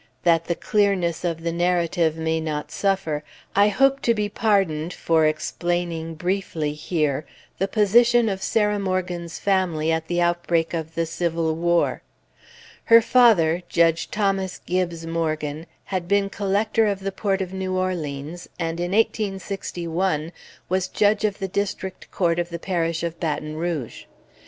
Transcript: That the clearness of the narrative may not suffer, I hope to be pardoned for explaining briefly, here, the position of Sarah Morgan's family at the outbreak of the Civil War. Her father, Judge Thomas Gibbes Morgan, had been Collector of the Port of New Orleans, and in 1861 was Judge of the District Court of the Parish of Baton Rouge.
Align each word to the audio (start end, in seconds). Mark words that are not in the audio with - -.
That 0.23 0.45
the 0.45 0.55
clearness 0.55 1.23
of 1.23 1.43
the 1.43 1.51
narrative 1.51 2.17
may 2.17 2.39
not 2.41 2.71
suffer, 2.71 3.23
I 3.55 3.67
hope 3.67 4.01
to 4.01 4.15
be 4.15 4.29
pardoned 4.29 4.93
for 4.95 5.27
explaining 5.27 6.15
briefly, 6.15 6.73
here, 6.73 7.23
the 7.59 7.67
position 7.67 8.27
of 8.27 8.41
Sarah 8.41 8.79
Morgan's 8.79 9.37
family 9.37 9.91
at 9.91 10.07
the 10.07 10.19
outbreak 10.19 10.73
of 10.73 10.95
the 10.95 11.05
Civil 11.05 11.53
War. 11.55 12.01
Her 12.85 13.03
father, 13.03 13.61
Judge 13.69 14.09
Thomas 14.09 14.57
Gibbes 14.65 15.05
Morgan, 15.05 15.67
had 15.83 16.07
been 16.07 16.31
Collector 16.31 16.87
of 16.87 17.01
the 17.01 17.11
Port 17.11 17.39
of 17.39 17.53
New 17.53 17.77
Orleans, 17.77 18.47
and 18.57 18.79
in 18.79 18.93
1861 18.93 20.31
was 20.67 20.87
Judge 20.87 21.25
of 21.25 21.37
the 21.37 21.47
District 21.47 22.09
Court 22.09 22.39
of 22.39 22.49
the 22.49 22.57
Parish 22.57 23.03
of 23.03 23.19
Baton 23.19 23.55
Rouge. 23.55 24.05